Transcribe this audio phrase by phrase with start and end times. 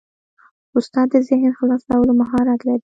[0.77, 2.79] استاد د ذهن خلاصولو مهارت لري.